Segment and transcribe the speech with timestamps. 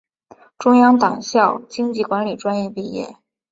[0.57, 3.17] 中央党校经济管理专业毕业。